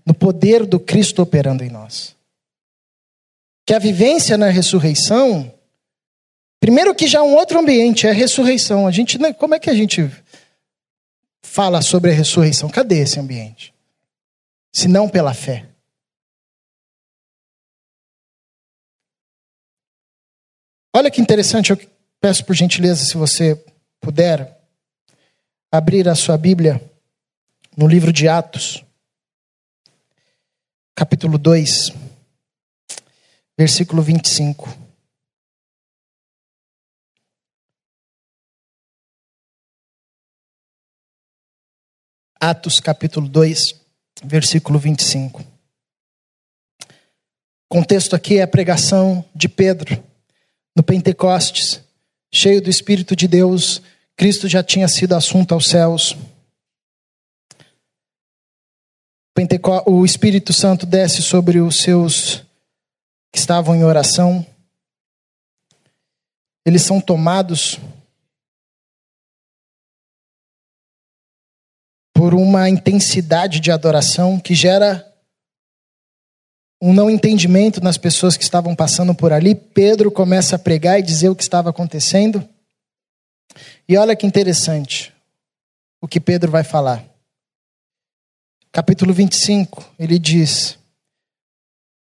[0.05, 2.15] no poder do Cristo operando em nós.
[3.71, 5.55] que a vivência na ressurreição,
[6.59, 8.87] primeiro que já é um outro ambiente, é a ressurreição.
[8.87, 10.11] A gente, como é que a gente
[11.41, 12.69] fala sobre a ressurreição?
[12.69, 13.73] Cadê esse ambiente?
[14.73, 15.70] Se não pela fé.
[20.93, 21.79] Olha que interessante, eu
[22.21, 23.55] peço por gentileza, se você
[24.01, 24.61] puder,
[25.71, 26.83] abrir a sua Bíblia
[27.77, 28.85] no livro de Atos,
[30.93, 31.93] capítulo 2,
[33.57, 34.69] versículo 25.
[42.41, 43.81] Atos capítulo 2,
[44.25, 45.41] versículo 25.
[45.41, 45.47] O
[47.69, 50.10] contexto aqui é a pregação de Pedro
[50.77, 51.83] no Pentecostes,
[52.33, 53.83] cheio do Espírito de Deus,
[54.17, 56.17] Cristo já tinha sido assunto aos céus.
[59.87, 62.45] O Espírito Santo desce sobre os seus
[63.33, 64.47] que estavam em oração.
[66.67, 67.79] Eles são tomados
[72.13, 75.10] por uma intensidade de adoração que gera
[76.81, 79.55] um não entendimento nas pessoas que estavam passando por ali.
[79.55, 82.49] Pedro começa a pregar e dizer o que estava acontecendo.
[83.89, 85.13] E olha que interessante
[86.01, 87.05] o que Pedro vai falar.
[88.73, 90.79] Capítulo 25, ele diz: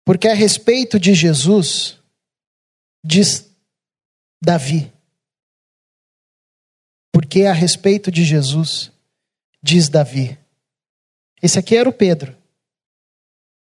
[0.05, 1.97] Porque a respeito de Jesus,
[3.03, 3.49] diz
[4.43, 4.91] Davi.
[7.11, 8.91] Porque a respeito de Jesus,
[9.63, 10.37] diz Davi.
[11.41, 12.35] Esse aqui era o Pedro,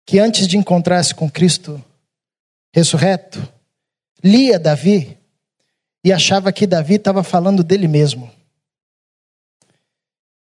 [0.05, 1.83] que antes de encontrar-se com Cristo
[2.75, 3.47] ressurreto,
[4.23, 5.17] lia Davi
[6.05, 8.31] e achava que Davi estava falando dele mesmo.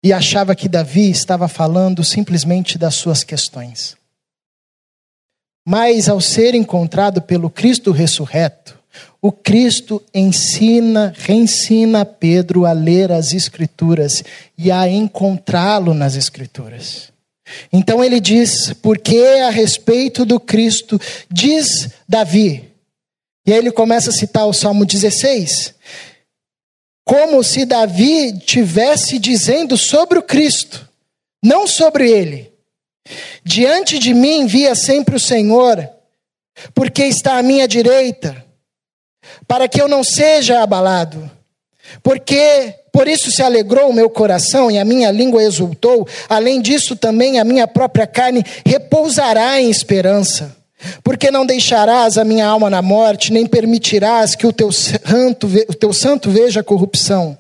[0.02, 3.96] E achava que Davi estava falando simplesmente das suas questões.
[5.64, 8.76] Mas ao ser encontrado pelo Cristo ressurreto,
[9.20, 14.24] o Cristo ensina, reensina Pedro a ler as Escrituras
[14.58, 17.11] e a encontrá-lo nas Escrituras.
[17.72, 21.00] Então ele diz: porque a respeito do Cristo,
[21.30, 22.70] diz Davi,
[23.46, 25.74] e aí ele começa a citar o Salmo 16,
[27.04, 30.88] como se Davi tivesse dizendo sobre o Cristo,
[31.42, 32.52] não sobre ele.
[33.44, 35.88] Diante de mim via sempre o Senhor,
[36.72, 38.44] porque está à minha direita,
[39.48, 41.28] para que eu não seja abalado.
[42.02, 46.06] Porque por isso se alegrou o meu coração e a minha língua exultou.
[46.28, 50.62] Além disso, também a minha própria carne repousará em esperança
[51.02, 55.74] porque não deixarás a minha alma na morte, nem permitirás que o teu santo, o
[55.74, 57.38] teu santo veja corrupção.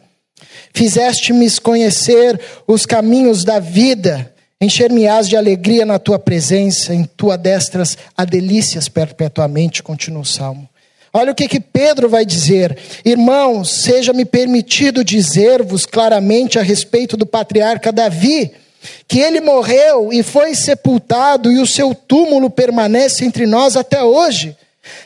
[0.72, 7.98] Fizeste-me conhecer os caminhos da vida, encher-me-ás de alegria na tua presença, em tua destras
[8.16, 10.68] há delícias perpetuamente, continua o salmo.
[11.12, 12.76] Olha o que, que Pedro vai dizer.
[13.04, 18.52] Irmãos, seja-me permitido dizer-vos claramente a respeito do patriarca Davi
[19.06, 24.56] que ele morreu e foi sepultado, e o seu túmulo permanece entre nós até hoje.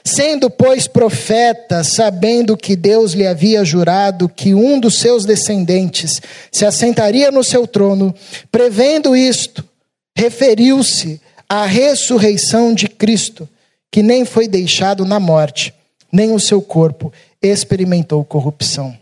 [0.02, 6.64] Sendo, pois, profeta, sabendo que Deus lhe havia jurado que um dos seus descendentes se
[6.64, 8.14] assentaria no seu trono,
[8.50, 9.62] prevendo isto,
[10.16, 13.46] referiu-se à ressurreição de Cristo,
[13.90, 15.74] que nem foi deixado na morte,
[16.12, 18.96] nem o seu corpo experimentou corrupção.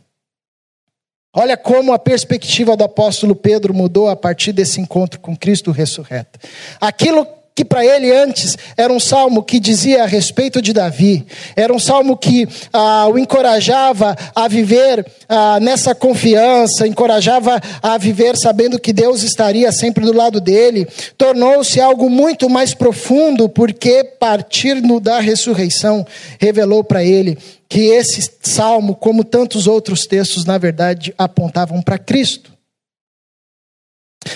[1.36, 6.38] Olha como a perspectiva do apóstolo Pedro mudou a partir desse encontro com Cristo ressurreto.
[6.80, 11.72] Aquilo que para ele antes era um salmo que dizia a respeito de Davi, era
[11.72, 18.78] um salmo que ah, o encorajava a viver ah, nessa confiança, encorajava a viver sabendo
[18.78, 24.98] que Deus estaria sempre do lado dele, tornou-se algo muito mais profundo, porque partir no
[24.98, 26.04] da ressurreição
[26.40, 27.38] revelou para ele
[27.68, 32.52] que esse salmo, como tantos outros textos, na verdade apontavam para Cristo.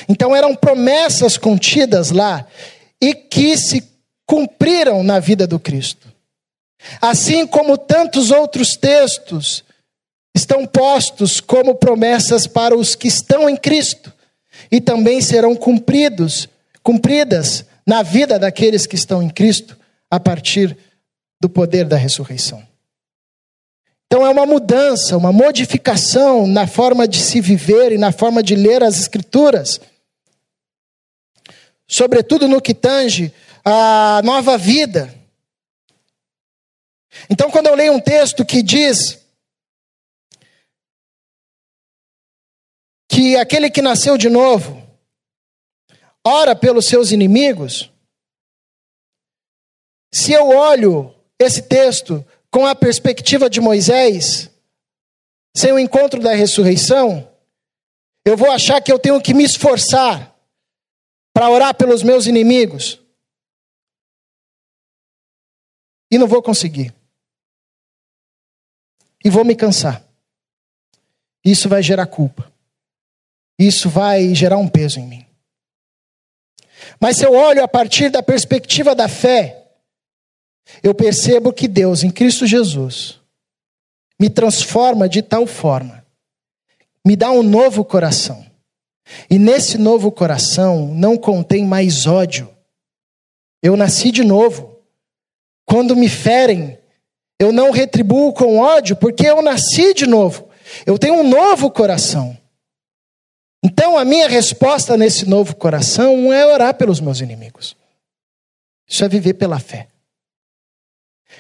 [0.09, 2.47] Então eram promessas contidas lá
[3.03, 3.83] e que se
[4.27, 6.13] cumpriram na vida do Cristo.
[7.01, 9.65] Assim como tantos outros textos
[10.35, 14.13] estão postos como promessas para os que estão em Cristo
[14.71, 16.49] e também serão cumpridos,
[16.83, 19.77] cumpridas na vida daqueles que estão em Cristo
[20.11, 20.77] a partir
[21.41, 22.63] do poder da ressurreição.
[24.07, 28.55] Então é uma mudança, uma modificação na forma de se viver e na forma de
[28.55, 29.81] ler as escrituras
[31.89, 33.33] sobretudo no que tange
[33.65, 35.15] a nova vida.
[37.31, 39.27] Então, quando eu leio um texto que diz
[43.09, 44.87] que aquele que nasceu de novo
[46.25, 47.91] ora pelos seus inimigos,
[50.13, 54.51] se eu olho esse texto com a perspectiva de Moisés,
[55.57, 57.29] sem o encontro da ressurreição,
[58.25, 60.38] eu vou achar que eu tenho que me esforçar
[61.39, 63.01] para orar pelos meus inimigos.
[66.11, 66.93] E não vou conseguir.
[69.25, 70.05] E vou me cansar.
[71.45, 72.53] Isso vai gerar culpa.
[73.57, 75.27] Isso vai gerar um peso em mim.
[76.99, 79.65] Mas se eu olho a partir da perspectiva da fé,
[80.83, 83.21] eu percebo que Deus, em Cristo Jesus,
[84.19, 86.05] me transforma de tal forma,
[87.07, 88.45] me dá um novo coração.
[89.31, 92.49] E nesse novo coração não contém mais ódio.
[93.63, 94.79] Eu nasci de novo.
[95.67, 96.79] Quando me ferem,
[97.39, 100.49] eu não retribuo com ódio, porque eu nasci de novo.
[100.87, 102.37] Eu tenho um novo coração.
[103.63, 107.77] Então a minha resposta nesse novo coração é orar pelos meus inimigos.
[108.89, 109.89] Isso é viver pela fé.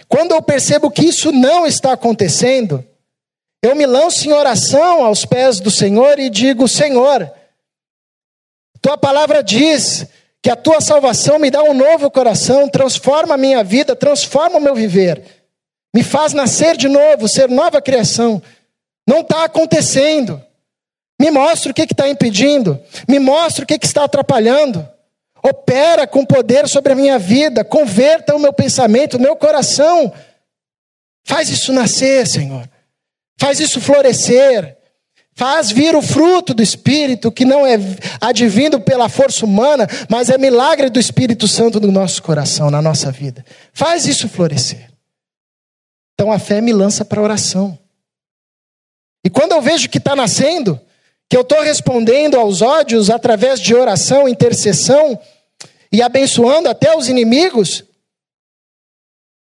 [0.08, 2.84] Quando eu percebo que isso não está acontecendo,
[3.62, 7.32] eu me lanço em oração aos pés do Senhor e digo: Senhor,
[8.80, 10.06] tua palavra diz
[10.42, 14.60] que a tua salvação me dá um novo coração, transforma a minha vida, transforma o
[14.60, 15.22] meu viver,
[15.94, 18.40] me faz nascer de novo, ser nova criação.
[19.06, 20.40] Não está acontecendo.
[21.20, 24.88] Me mostra o que está impedindo, me mostra o que, que está atrapalhando.
[25.42, 30.12] Opera com poder sobre a minha vida, converta o meu pensamento, o meu coração.
[31.24, 32.68] Faz isso nascer, Senhor.
[33.36, 34.77] Faz isso florescer.
[35.38, 37.78] Faz vir o fruto do Espírito, que não é
[38.20, 43.12] advindo pela força humana, mas é milagre do Espírito Santo no nosso coração, na nossa
[43.12, 43.44] vida.
[43.72, 44.90] Faz isso florescer.
[46.12, 47.78] Então a fé me lança para a oração.
[49.24, 50.80] E quando eu vejo que está nascendo,
[51.30, 55.16] que eu estou respondendo aos ódios através de oração, intercessão
[55.92, 57.84] e abençoando até os inimigos,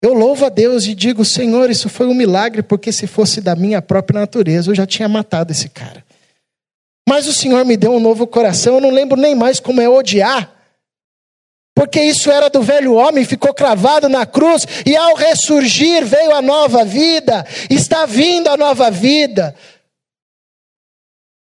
[0.03, 3.55] eu louvo a Deus e digo: Senhor, isso foi um milagre, porque se fosse da
[3.55, 6.03] minha própria natureza, eu já tinha matado esse cara.
[7.07, 9.87] Mas o Senhor me deu um novo coração, eu não lembro nem mais como é
[9.87, 10.53] odiar.
[11.73, 16.41] Porque isso era do velho homem, ficou cravado na cruz, e ao ressurgir veio a
[16.41, 19.55] nova vida, está vindo a nova vida,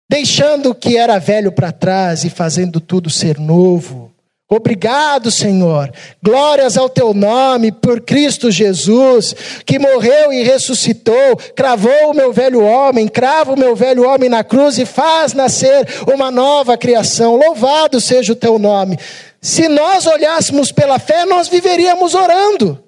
[0.09, 4.14] deixando o que era velho para trás e fazendo tudo ser novo.
[4.49, 5.91] Obrigado, Senhor.
[6.23, 9.35] Glórias ao teu nome por Cristo Jesus,
[9.65, 14.45] que morreu e ressuscitou, cravou o meu velho homem, crava o meu velho homem na
[14.45, 17.37] cruz e faz nascer uma nova criação.
[17.37, 18.99] Louvado seja o teu nome.
[19.41, 22.84] Se nós olhássemos pela fé, nós viveríamos orando.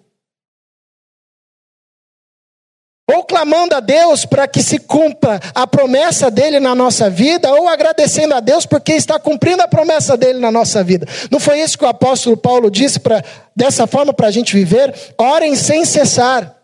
[3.09, 7.69] Ou clamando a Deus para que se cumpra a promessa dele na nossa vida, ou
[7.69, 11.07] agradecendo a Deus porque está cumprindo a promessa dele na nossa vida.
[11.31, 13.23] Não foi isso que o apóstolo Paulo disse pra,
[13.55, 14.93] dessa forma para a gente viver?
[15.17, 16.57] Orem sem cessar.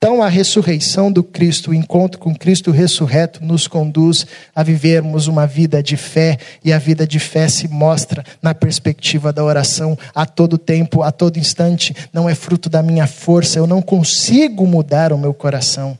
[0.00, 4.24] Então, a ressurreição do Cristo, o encontro com Cristo ressurreto, nos conduz
[4.54, 9.32] a vivermos uma vida de fé, e a vida de fé se mostra na perspectiva
[9.32, 11.96] da oração a todo tempo, a todo instante.
[12.12, 15.98] Não é fruto da minha força, eu não consigo mudar o meu coração,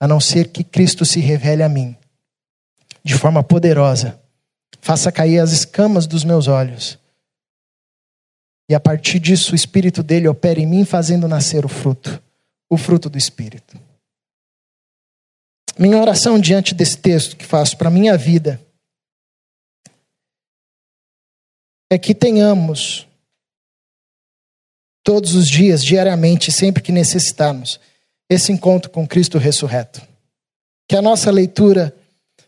[0.00, 1.94] a não ser que Cristo se revele a mim
[3.04, 4.18] de forma poderosa,
[4.80, 6.98] faça cair as escamas dos meus olhos.
[8.70, 12.22] E a partir disso, o Espírito dele opera em mim, fazendo nascer o fruto
[12.72, 13.78] o fruto do Espírito.
[15.78, 18.58] Minha oração diante desse texto que faço para a minha vida
[21.90, 23.06] é que tenhamos
[25.04, 27.78] todos os dias, diariamente, sempre que necessitarmos,
[28.26, 30.00] esse encontro com Cristo ressurreto.
[30.88, 31.94] Que a nossa leitura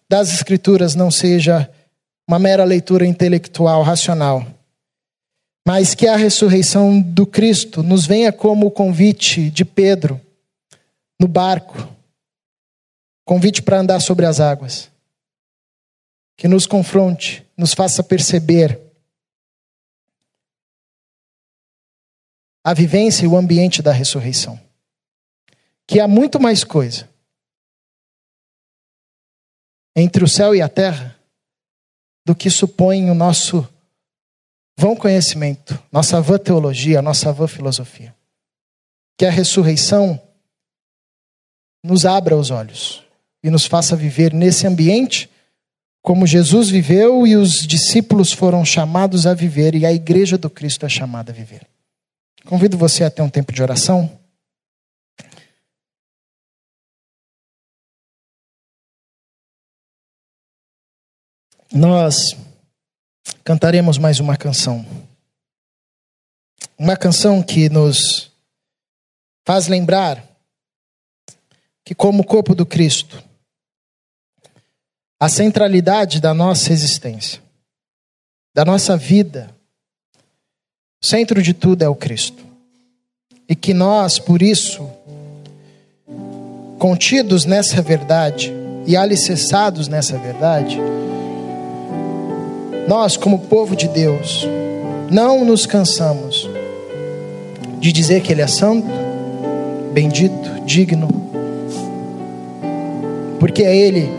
[0.08, 1.70] das Escrituras não seja
[2.26, 4.46] uma mera leitura intelectual, racional,
[5.66, 10.20] mas que a ressurreição do Cristo nos venha como o convite de Pedro
[11.18, 11.94] no barco
[13.24, 14.90] convite para andar sobre as águas.
[16.36, 18.78] Que nos confronte, nos faça perceber
[22.62, 24.60] a vivência e o ambiente da ressurreição.
[25.86, 27.08] Que há muito mais coisa
[29.96, 31.16] entre o céu e a terra
[32.26, 33.68] do que supõe o nosso
[34.76, 38.14] vão conhecimento, nossa vã teologia, nossa vã filosofia.
[39.16, 40.20] Que a ressurreição
[41.82, 43.02] nos abra os olhos
[43.42, 45.30] e nos faça viver nesse ambiente
[46.04, 50.84] como Jesus viveu e os discípulos foram chamados a viver e a igreja do Cristo
[50.84, 51.66] é chamada a viver.
[52.44, 54.20] Convido você a ter um tempo de oração.
[61.72, 62.36] Nós
[63.44, 64.84] cantaremos mais uma canção.
[66.78, 68.32] uma canção que nos
[69.46, 70.26] faz lembrar
[71.84, 73.22] que, como corpo do Cristo,
[75.20, 77.42] a centralidade da nossa existência,
[78.54, 79.54] da nossa vida,
[81.02, 82.42] centro de tudo é o Cristo.
[83.46, 84.90] E que nós, por isso,
[86.78, 88.50] contidos nessa verdade
[88.86, 90.78] e alicerçados nessa verdade,
[92.86, 94.46] nós, como povo de Deus,
[95.10, 96.48] não nos cansamos
[97.78, 98.86] de dizer que Ele é santo,
[99.92, 101.08] bendito, digno,
[103.38, 104.10] porque é Ele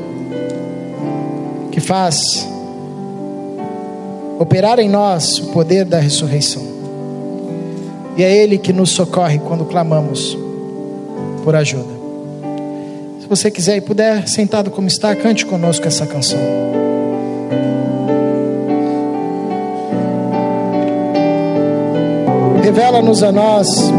[1.72, 2.48] que faz
[4.40, 6.64] operar em nós o poder da ressurreição,
[8.18, 10.38] e é Ele que nos socorre quando clamamos
[11.44, 11.96] por ajuda.
[13.20, 16.40] Se você quiser e puder, sentado como está, cante conosco essa canção.
[22.66, 23.94] Revela-nos a nós,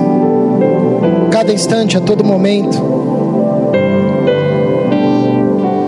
[1.31, 2.77] cada instante, a todo momento.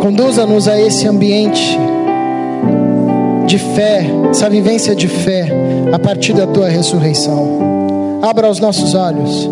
[0.01, 1.77] Conduza-nos a esse ambiente
[3.49, 5.49] de fé, essa vivência de fé,
[5.93, 8.21] a partir da tua ressurreição.
[8.23, 9.51] Abra os nossos olhos,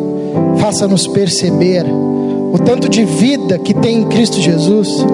[0.59, 5.05] faça-nos perceber o tanto de vida que tem em Cristo Jesus,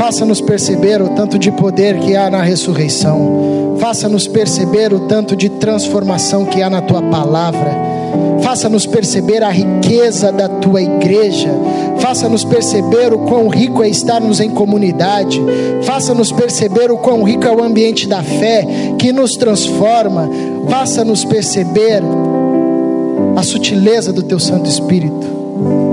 [0.00, 5.48] faça-nos perceber o tanto de poder que há na ressurreição Faça-nos perceber o tanto de
[5.48, 7.74] transformação que há na tua palavra.
[8.42, 11.48] Faça-nos perceber a riqueza da tua igreja.
[11.98, 15.42] Faça-nos perceber o quão rico é estarmos em comunidade.
[15.82, 18.66] Faça-nos perceber o quão rico é o ambiente da fé
[18.98, 20.28] que nos transforma.
[20.68, 22.02] Faça-nos perceber
[23.34, 25.89] a sutileza do teu Santo Espírito.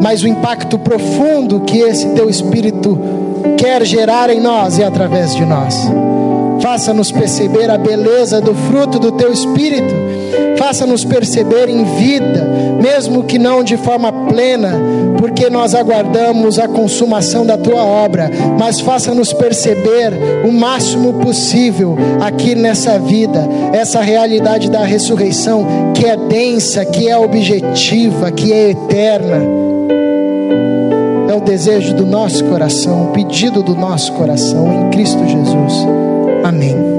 [0.00, 2.98] Mas o impacto profundo que esse teu Espírito
[3.56, 5.86] quer gerar em nós e através de nós.
[6.60, 9.94] Faça-nos perceber a beleza do fruto do teu espírito.
[10.58, 12.46] Faça-nos perceber em vida,
[12.82, 14.78] mesmo que não de forma plena,
[15.16, 20.12] porque nós aguardamos a consumação da tua obra, mas faça-nos perceber
[20.44, 27.16] o máximo possível aqui nessa vida, essa realidade da ressurreição que é densa, que é
[27.16, 29.69] objetiva, que é eterna.
[31.30, 35.86] É o desejo do nosso coração, o pedido do nosso coração em Cristo Jesus.
[36.42, 36.89] Amém.